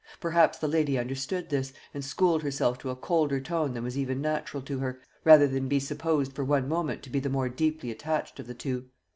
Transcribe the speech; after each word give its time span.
Perhaps 0.19 0.57
the 0.57 0.67
lady 0.67 0.97
understood 0.97 1.49
this, 1.49 1.73
and 1.93 2.03
schooled 2.03 2.41
herself 2.41 2.79
to 2.79 2.89
a 2.89 2.95
colder 2.95 3.39
tone 3.39 3.75
than 3.75 3.83
was 3.83 3.95
even 3.99 4.19
natural 4.19 4.63
to 4.63 4.79
her, 4.79 4.99
rather 5.23 5.45
than 5.47 5.67
be 5.67 5.79
supposed 5.79 6.33
for 6.33 6.43
one 6.43 6.67
moment 6.67 7.03
to 7.03 7.11
be 7.11 7.19
the 7.19 7.29
more 7.29 7.49
deeply 7.49 7.91
attached 7.91 8.39
of 8.39 8.47
the 8.47 8.55
two. 8.55 8.89